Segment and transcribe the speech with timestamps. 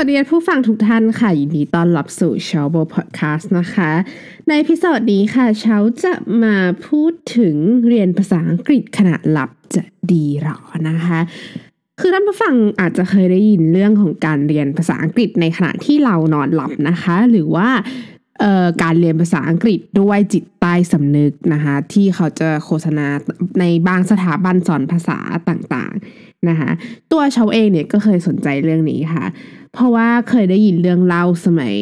[0.00, 3.90] วัสดีผู้ฟังทุกท่านค่ะ ยินดีต้อนรับสู่ s h o w b o Podcast นะคะ
[4.48, 6.12] ในพิโซดนี้ค่ะเช้าจะ
[6.42, 6.56] มา
[6.86, 7.56] พูดถึง
[7.86, 11.20] เรียนภาษาอังกฤษขณะหลับจะดีหรอนะคะ
[12.00, 17.68] คือท่านผู้ฟังอาจจะเคยได้ยินเรื่องของการเรียนภาษาอังกฤษในขณะที่เรานอนหลับนะคะ หรือว่า
[18.82, 23.06] การเรียนภาษาอังกฤษด้วยจิตใต้สำนึกนะคะที่เขาจะโฆษณา
[23.60, 25.18] ในบางสถาบันสอนภาษา
[25.48, 26.70] ต่างๆนะคะ
[27.12, 29.24] ตัวเชาเองเนี่ยก็เคยสนใจเรื่องนี้ค่ะ
[29.72, 31.76] เพราะว่าเคยได้ยินเรื่องเล่าสมัย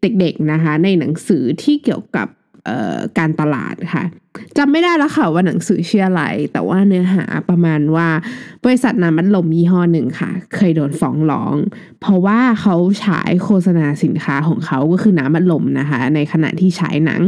[0.00, 2.28] เด็กๆนะคะ ในหนังสือที่เกี่ยวกับ
[3.18, 4.04] การตลาดค่ะ
[4.56, 8.08] จำไม่ได้แล้วค่ะว่าหนังสือชื่ออะไร แต่ว่าเนื้อหาประมาณว่า
[8.64, 11.54] บริษัทน้ำมันลมยี่ห้อหนึ่งค่ะ เคยโดนฟ้องร้อง
[12.00, 17.22] เพราะว่าเขาฉายโฆษณาสินค้าของเขาก็คือน้ำมันลมนะคะ ในขณะที่ฉายหนัง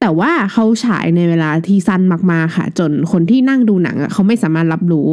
[0.00, 5.08] แต่ว่าเขาฉายในเวลาที่สั้นมากๆค่ะ จนคนที่นั่งดูหนังเขาไม่สามารถรับรู้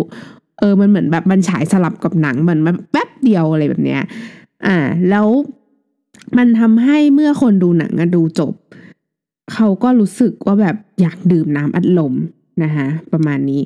[0.65, 4.01] ออมันเหมือนแบบมันฉายสลับกับหนังเหมันมาแป๊บเดียวอะไรแบบเนี้ย
[4.65, 4.77] อ่า
[5.09, 5.27] แล้ว
[6.37, 8.53] มันทำให้เมื่อคนดูหนังดูจบ
[9.53, 12.13] เขาก็รู้สึกว่าแบบอยากดื่มน้ำอัดลม
[12.63, 13.61] นะคะประมาณนี้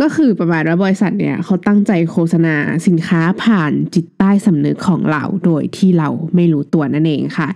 [0.00, 2.56] ก็คือประมาณว่าบริษัทเนี่ยเขาตั้งใจโฆษณา
[2.86, 7.48] สินค้าผ่านจิตใต้สำนึกของเราโดยที่เราไม่รู้ตัวนั่นเองค่ะ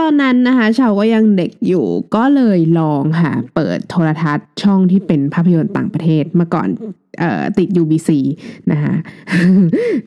[0.00, 6.68] ตอนนั้นนะคะชาวก็ยังเด็กอยู่ก็เลยลองค่ะเปิดโทรทัศน์ช่องที่เป็นภาพยนตร์ต่างประเทศมื่อก่อน
[7.22, 8.10] ออติด UBC
[8.70, 8.94] นะคะ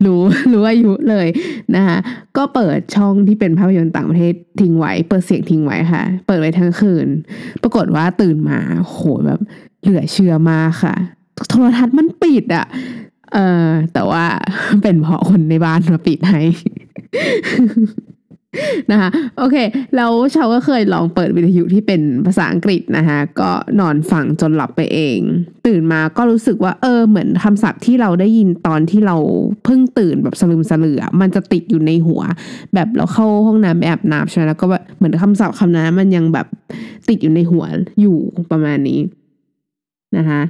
[0.05, 1.27] รู้รู้อายุเลย
[1.75, 1.97] นะคะ
[2.37, 7.07] ก็เปิดช่องที่เป็นภาพยนตร์ต่างประเทศทิ้งไว้ เปิดเสียงทิ้งไว้ค่ะ เปิดไว้ทั้งคืน
[7.63, 9.39] ปรากฏว่าตื่นมาโหแบบ
[9.81, 10.95] เหลือเชื่อมากค่ะ
[11.49, 12.65] โทรทัศน์มันปิดอะ่ะ
[13.33, 14.25] เออแต่ว่า
[14.81, 16.41] เป็นเพราะคนในบ้านมาปิดให้
[18.91, 19.55] นะคะโอเค
[19.95, 23.49] แล้วชาวก็เคยลองเปิดวิทยุที่เป็นภาษาอังกฤษนะคะก็
[23.79, 25.19] นอนฟังจนหลับไปเอง
[25.67, 29.17] ตื่นมาก็รู้สึกว่าเออเหมือนคำศัพท์ที่เราได้ยินตอนที่เรา
[29.65, 32.21] เพิ่งตื่นแบบสลืมสลือมันจะติดอยู่ในหัว
[32.73, 36.47] แบบเราเข้าห้องน้ำไปอบน้ำใช่ไหมแล้วก็แบบเหมือนคำศัพท์คำนั้นมันยังแบบ
[37.09, 37.65] ติดอยู่ในหัว
[38.01, 38.17] อยู่
[38.51, 38.99] ประมาณนี้
[40.17, 40.41] นะคะ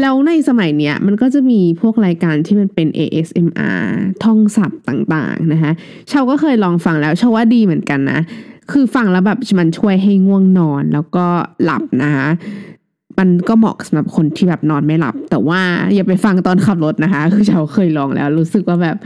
[0.00, 3.82] แล้วในสมัยเนี้ยมันก็จะมีพวกรายการที่มันเป็น ASMR
[4.24, 5.72] ท่องศัพท์ต่างๆนะคะ
[6.10, 8.20] ชาวก็เคยลองฟังแล้วชาวว่าดีเหมือนกันนะ
[8.72, 11.26] คือฟังแล้วแบบมันช่วยให้ง่วงนอนแล้วก็
[11.64, 12.28] หลับนะคะ
[13.18, 15.60] มันก็เหมาะสำหรับคนที่แบบนอนไม่หลับ แต่ว่า
[15.94, 18.96] อย่าไปฟังตอนขับรถนะคะ คือชาวเคยลองแล้ว รู้สึกว่าแบบ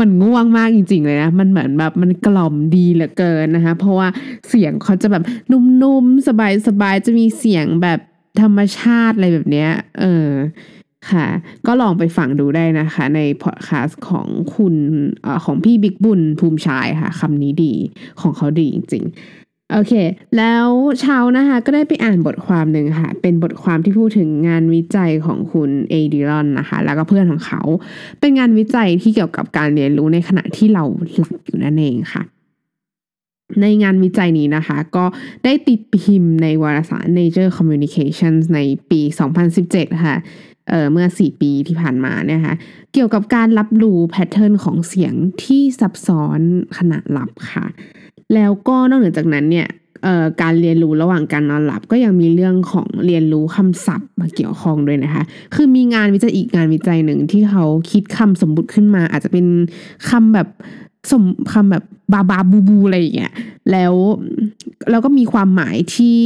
[0.00, 4.08] มันง่วงมากจริง ๆ เลยนะ มันเหมือนแบบมันกล่อมดีเหลือเกินนะคะ เพราะว่า
[4.48, 6.30] เสียงเขาจะแบบนุ่มๆ ส
[6.80, 7.98] บายๆ จะมีเสียงแบบ
[8.40, 10.28] ธรรมชาติอะไรแบบเนี้ย เออ
[11.10, 11.26] ค่ะ
[11.66, 14.74] ก็ลองไปฟังดูได้นะคะ ในพอดแคสต์ของคุณ
[15.24, 17.72] อของพี่บิ๊กบุญภูมิชายค่ะคำนี้ดี
[18.20, 19.92] ของเขาดีจริง ๆ โอเค
[20.36, 20.66] แล้ว
[21.00, 27.62] เช้านะคะ ก็ได้ไปอ่านบทความหนึ่งค่ะ เป็นบทความที่พูดถึงงานวิจัยของคุณเอดิรอนนะคะ แล้วก็เพื่อนของเขา
[28.20, 30.84] เป็นงานวิจัยที่เกี่ยวกับการเรียนรู้ในขณะที่เรา
[31.16, 32.22] หลับอยู่นั่นเองค่ะ
[33.62, 35.04] ในงานวิจัยนี้นะคะ ก็
[35.44, 38.60] ได้ติดพิมพ์ในวารสาร Nature Communications ใน
[38.90, 39.00] ปี
[39.52, 40.16] 2017 ค่ะ
[40.68, 42.54] เเมื่อ 4 ปีที่ผ่านมาเนี่ยค่ะ
[42.92, 45.14] เกี่ยวกับการรับรู้แพทเทิร์นของเสียง
[45.44, 46.40] ที่ซับซ้อน
[46.78, 47.66] ขณะหลับค่ะ
[48.34, 49.68] แล้วก็นอกเหนือจากนั้นเนี่ย
[50.42, 55.22] การเรียนรู้ระหว่างการนอนหลับก็ยังมีเรื่องของเรียนรู้คำศัพท์มาเกี่ยวข้องด้วยนะคะ
[55.54, 59.46] คือมีงานวิจัยอีกงานวิจัยหนึ่งที่เขาคิดคำสมบุติขึ้นมา อาจจะเป็น
[60.08, 60.48] คำแบบ
[61.12, 63.32] สมคำแบบบาบาบูบูอะไรอย่างเงี้ย
[63.70, 63.94] แล้ว
[64.90, 66.16] แล้วก็มีความหมายที่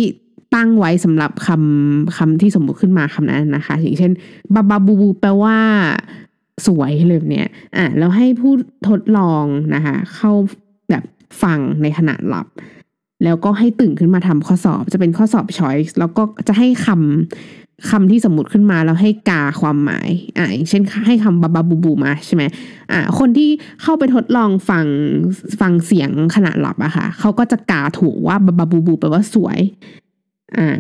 [0.55, 4.13] ตั้งไว้สำหรับคำคำที่สมมติขึ้นมาคำนั้นนะคะ อย่างเช่น
[4.55, 5.57] บาบาบูบูแปลว่า
[6.67, 8.53] สวยเลยเนี้ยอะแล้วให้ผู้
[8.89, 9.45] ทดลอง
[9.75, 10.33] นะคะ เข้า
[10.91, 11.05] แบบ
[11.43, 12.47] ฟังในขณะหลับ
[13.25, 20.09] แล้วก็ให้ตื่นขึ้นมาทำข้อสอบจะเป็นข้อสอบช้อยส์แล้วก็จะให้คำ คำที่สมมติขึ้นมาแล้วให้กาความหมาย
[20.39, 22.43] อ่าอย่างเช่นให้คำบาบาบูบูมาใช่ไหม
[22.93, 23.51] อ่าคนที่
[23.83, 24.87] เข้าไปทดลองฟัง
[25.61, 29.59] ฟังเสียงขณะหลับอะค่ะเขาก็จะกาถูกว่าบาบาบูบูแปลว่าสวย
[30.57, 30.79] อ่า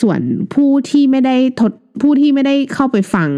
[0.00, 0.20] ส่วน
[0.54, 1.72] ผู้ที่ไม่ได้ทด
[2.02, 3.30] ผู้ที่ไม่ได้เข้าไปฟัง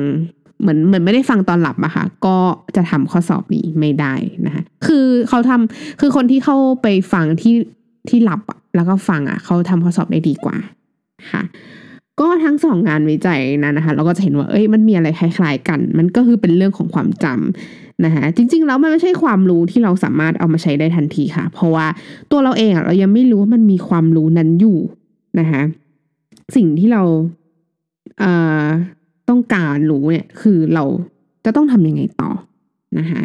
[0.61, 2.37] เหมือนเหมือนไม่ได้ฟังตอนหลับอะค่ะ ก็
[2.77, 4.15] จะทำข้อสอบนี้ไม่ได้
[4.47, 7.55] นะคะคือเขาทำคือคนที่เข้าไปฟังที่
[8.09, 8.41] ที่หลับ
[8.77, 10.57] แล้วก็ฟังอะเขาทำข้อสอบได้ดีกว่า
[11.33, 11.43] ค่ะ
[12.21, 21.87] ก็ทั้งสองงานวิจัยนั้นนะคะ เราก็จะเห็นว่าเอ้ยมันมีอะไรคล้าย ๆ กัน มันก็คือเป็นเรื่องของความจำนะคะจริงๆแล้วมันไม่ใช่ความรู้ที่เราสามารถเอามาใช้ได้ทันทีค่ะ เพราะว่า
[22.31, 24.79] ตัวเราเองอะเรายังไม่รู้ว่ามันมีความรู้นั้นอยู่
[25.41, 25.63] นะคะ
[26.57, 27.03] สิ่งที่เรา
[28.19, 28.33] เอ่
[28.63, 28.67] อ
[29.29, 30.85] ต้องการรู้เนี่ยคือเรา
[31.45, 32.31] จะต้องทำยังไงต่อ
[32.99, 33.23] นะคะ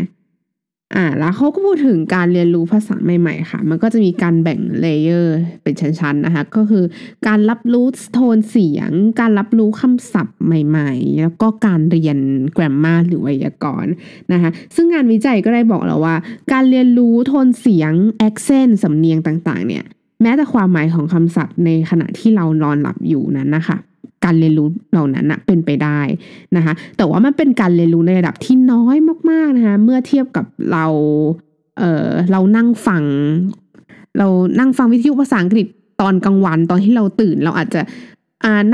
[0.96, 6.84] อ่าแล้วเขาก็พูดถึงการเรียนรู้ภาษาใหม่ๆค่ะ มันก็จะมีการแบ่งเลเยอร์เป็นชั้นๆนะคะก็คือ
[7.28, 12.18] การรับรู้โทนเสียง การรับรู้คำศัพท์ใหม่ๆ แล้วก็การเรียน
[12.54, 13.92] แกรมมาหรือไวยากรณ์
[14.34, 16.16] นะคะซึ่งงานวิจัยก็ได้บอกแล้วว่า
[16.52, 19.84] การเรียนรู้โทนเสียงแอคเซนต์สำเนียงต่างๆเนี่ย
[20.22, 23.78] แม้แต่ความหมายของคำศัพท์ในขณะที่เรานอนหลับอยู่นั้นนะคะ
[24.26, 26.00] การเรียนรู้เหล่านั้นนะเป็นไปได้
[26.56, 28.98] นะคะแต่ว่ามันเป็นการเรียนรู้ในระดับที่น้อย
[29.30, 30.86] มากๆนะคะเมื่อเทียบกับเรา
[31.78, 33.04] เออเรานั่งฟัง
[34.18, 34.28] เรา
[34.60, 35.68] นั่งฟังวิทยุภาษาอังกฤษ
[36.02, 37.82] ตอนกลางวันตอนที่เราตื่นเราอาจจะ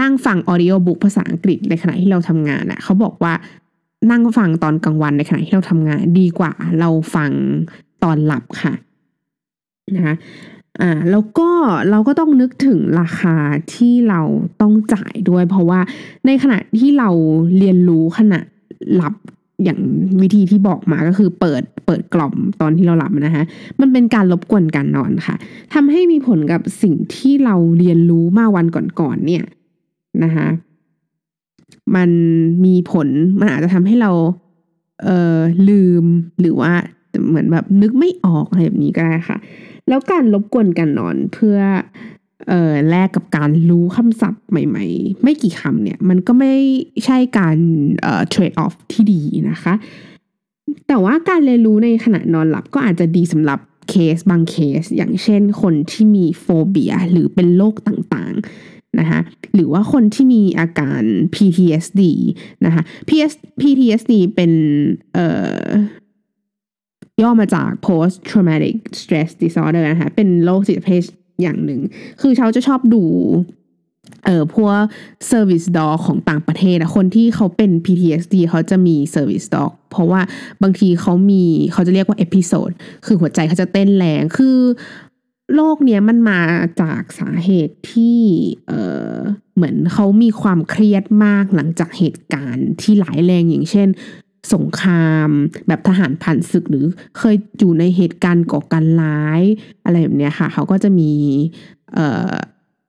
[0.02, 3.34] นั่งฟังออดิโอบุ๊กภาษาอังกฤษในขณะที่เราทำงานอะเขาบอกว่า
[4.12, 7.32] นั่งฟังตอนกลางวันในขณะที่เราทำงาน ดีกว่าเราฟัง
[8.04, 8.74] ตอนหลับค่ะ
[9.96, 10.16] นะคะ
[10.82, 11.50] อ่าแล้วก็
[11.90, 13.36] เราก็ต้องนึกถึงราคา
[13.74, 14.22] ที่เรา
[14.62, 15.80] ต้องจ่ายด้วย เพราะว่า
[16.26, 17.10] ในขณะที่เรา
[17.58, 18.40] เรียนรู้ขณะ
[18.96, 19.16] หลับ
[19.64, 19.80] อย่าง
[20.22, 23.44] วิธีที่บอกมาก็คือเปิดเปิดกล่อมตอนที่เราหลับนะคะ
[23.80, 25.36] มันเป็นการรบกวนการนอนค่ะ
[25.74, 29.44] ทำให้มีผลกับสิ่งที่เราเรียนรู้มาวันก่อนๆเนี่ย
[30.24, 30.48] นะคะ
[31.96, 32.10] มัน
[32.66, 33.08] มีผล
[33.40, 34.12] มันอาจจะทำให้เรา
[35.04, 35.38] เอ่อ
[35.70, 36.06] ลืม
[36.40, 36.72] หรือว่า
[37.28, 39.38] เหมือนแบบนึกไม่ออกอะไรแบบนี้ก็ได้ค่ะ
[39.88, 41.58] แล้วการรบกวนการนอนเพื่อ
[42.50, 46.54] เอ่อแลกกับการรู้คำศัพท์ใหม่ ๆ ไม่กี่คำเนี่ย มันก็ไม่
[47.06, 47.58] ใช่การ
[48.02, 49.74] เอ่อเทรดออฟที่ดีนะคะ
[50.88, 59.20] แต่ว่าการเรียนรู้ในขณะนอนหลับก็อาจจะดีสำหรับเคสบางเคส อย่างเช่นคนที่มีโฟเบียหรือเป็นโรคต่างๆนะคะ
[59.54, 61.02] หรือว่าคนที่มีอาการ
[61.36, 62.02] PTSD
[62.66, 64.52] นะคะ PS PTSD เป็น
[65.14, 65.28] เอ่
[65.62, 65.64] อ
[67.22, 71.04] ย่อมาจาก post traumatic stress disorder นะคะเป็นโรคจิตเภท
[71.42, 71.82] อย่างหนึ่ง
[72.22, 73.04] คือเขาจะชอบดู
[74.26, 74.80] เอ่อพวก
[75.32, 80.22] service dog ของต่างประเทศอะคนที่เขาเป็น PTSD เขาจะมี service dog เพราะว่า
[80.64, 81.44] บางทีเขามี
[81.74, 82.74] เขาจะเรียกว่า episode
[83.06, 84.58] คือหัวใจเขาจะเต้นแรง คือ
[85.56, 86.42] โรคเนี้ยมันมา
[86.82, 88.20] จากสาเหตุที่
[88.68, 88.82] เอ่
[89.14, 89.16] อ
[89.56, 93.88] เหมือนเขามีความเครียดมากหลังจากเหตุการณ์ที่หลายแรงอย่างเช่น
[94.54, 95.30] สงคราม
[95.68, 96.86] แบบทหารผ่านศึกหรือ
[97.18, 99.42] เคยอยู่ในเหตุการณ์ก่อการร้าย
[99.86, 101.12] อะไรแบบเนี้ยค่ะ เขาก็จะมี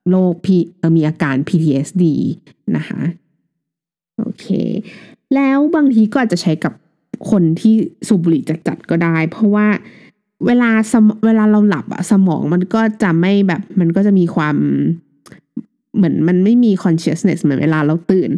[0.09, 0.57] โรคพี
[0.95, 2.03] มีอาการ PTSD
[2.75, 3.01] นะคะ
[4.19, 4.45] โอเค
[5.35, 6.73] แล้วบางทีก็อาจจะใช้กับ
[7.31, 7.73] คนที่
[8.07, 9.67] สูบบุหรี่จัดๆก็ได้ เพราะว่า
[10.45, 14.55] เวลาสมเวลาเราหลับอะสมองมันก็จะไม่แบบมันก็จะมีความ
[15.95, 18.29] เหมือนมันไม่มี consciousness เหมือนเวลาเราตื่น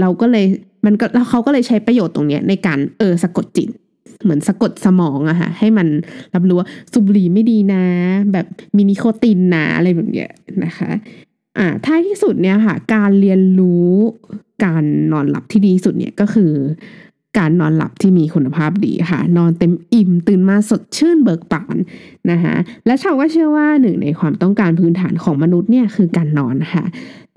[0.00, 0.46] เราก็เลย
[0.84, 3.68] มันก็แล้วเขาก็เลยใช้ประโยชน์ตรงเนี้ยในการเออสะกดจิต
[4.22, 5.88] เหมือนสะกดสมองอะค่ะให้มัน
[6.34, 7.84] รับรู้ว่าสูบบุหรี่ไม่ดีนะ
[8.32, 8.46] แบบ
[8.76, 10.30] มินิโคตินนะอะไรแบบเนี้ย
[10.64, 10.90] นะคะ
[11.58, 13.92] อ่าท้ายที่สุดเนี่ยค่ะ การเรียนรู้
[14.64, 16.52] การนอนหลับที่ดีสุดเนี่ยก็คือ
[17.38, 21.76] การนอนหลับที่มีคุณภาพดีค่ะ นอนเต็มอิ่ม ตื่นมาสดชื่นเบิกบาน
[22.30, 22.54] นะคะ
[22.86, 26.84] และชาวก็เชื่อว่าหนึ่งในความต้องการพื้นฐานของมนุษย์เนี่ยคือการนอนค่ะ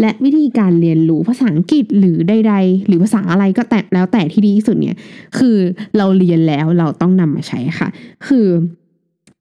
[0.01, 4.95] และวิธีการเรียนรู้ภาษาอังกฤษหรือใด ๆ หรือภาษาอะไรก็แต่แล้วแต่ที่ดีที่สุดเนี่ย
[5.37, 5.57] คือ
[5.97, 7.87] เราเรียนแล้วเราต้องนำมาใช้ค่ะ
[8.27, 8.47] คือ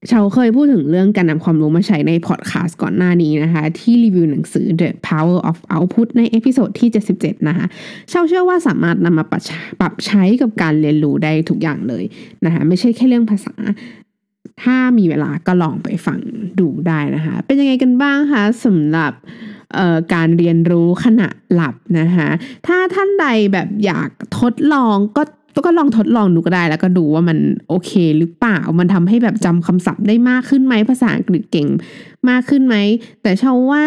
[0.08, 6.88] ชาเคยพูดถึงเรื่องการนำความรู้มาใช้ในพอดแคสต์ก่อนหน้านี้นะคะ ที่รีวิวหนังสือ The Power of Output ใน episode ที่
[7.18, 7.66] 77 นะคะ
[8.12, 9.32] ชาเชื่อว่าสามารถนำมาป
[9.82, 12.04] รับใช้กับการเรียนรู้ได้ทุกอย่างเลย
[12.44, 13.54] นะคะไม่ใช่แค่เรื่องภาษา
[14.62, 16.18] ถ้ามีเวลาก็ลองไปฟัง
[16.60, 19.12] ดูได้นะคะ เป็นยังไงกันบ้างคะสำหรับ
[20.14, 22.28] การเรียนรู้ขณะหลับนะคะ
[22.66, 25.22] ถ้าท่านใดแบบอยากทดลองก็
[25.66, 27.38] ก็ลองทดลองดูก็ได้ แล้วก็ดูว่ามัน
[27.68, 31.68] โอเคหรือเปล่า มันทำให้แบบจำคำศัพท์ได้มากขึ้นไหมภาษาอังกฤษเก่ง
[32.28, 32.76] มากขึ้นไหม
[33.22, 33.84] แต่เชาว่า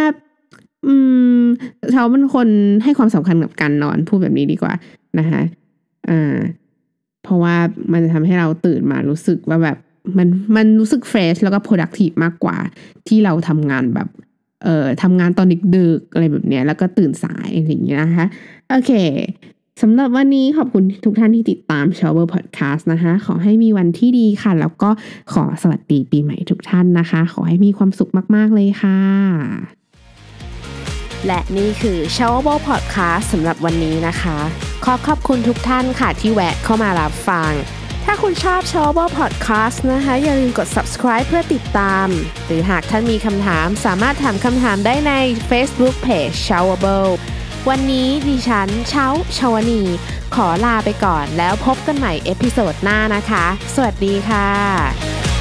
[0.88, 0.94] อื
[1.40, 1.44] ม
[1.92, 2.48] เชาเป็นคน
[2.84, 4.74] ให้ความสำคัญกับการนอนพูดแบบนี้ดีกว่า
[5.20, 5.42] นะคะ
[6.10, 6.36] อ่า
[7.24, 7.56] เพราะว่า
[7.92, 9.78] มันจะทำให้เราตื่นมารู้สึกว่าแบบ
[10.18, 12.58] มันมันรู้สึกเฟรชแล้วก็ productive มากกว่า
[13.08, 14.08] ที่เราทำงานแบบ
[14.64, 18.28] เอ่อทำงานตอนดึกๆอะไรแบบเนี้ยแล้วก็ตื่นสายอะไรอย่างเงี้ยนะคะ
[18.70, 18.92] โอเค
[19.82, 24.90] สำหรับวันนี้ขอบคุณทุกท่านที่ติดตาม Shower Podcast นะคะ ขอให้มีวันที่ดีค่ะ แล้วก็
[25.34, 29.00] ขอสวัสดีปีใหม่ทุกท่านนะคะ ขอให้มีความสุขมาก ๆ เลยค่ะ
[31.28, 34.38] และนี่คือ Shower Podcast สำหรับวันนี้นะคะ
[34.86, 37.52] ขอขอบคุณทุกท่านค่ะที่แวะเข้ามารับฟัง
[38.06, 42.08] ถ้าคุณชอบ Shower Podcast นะคะ อย่าลืมกด subscribe เพื่อติดตาม
[42.46, 45.14] หรือหากท่านมีคำถามสามารถถามคำถามได้ใน
[45.50, 46.78] Facebook Page Shower
[47.70, 49.82] วันนี้ดิฉันเช้าชาวนี
[50.36, 55.33] ขอลาไปก่อนแล้วพบกันใหม่ episode หน้านะคะ สวัสดีค่ะ